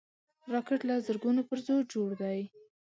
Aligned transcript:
راکټ 0.53 0.79
له 0.89 0.95
زرګونو 1.07 1.41
پرزو 1.49 1.75
جوړ 1.93 2.09
دی 2.21 2.39